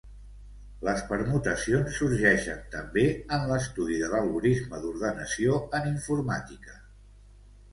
Les 0.85 1.01
permutacions 1.09 1.97
sorgeixen, 1.97 2.63
també, 2.75 3.03
en 3.37 3.45
l'estudi 3.51 3.99
de 4.05 4.09
l'algorisme 4.15 4.81
d'ordenació 4.87 5.59
en 5.81 5.87
informàtica. 5.93 6.79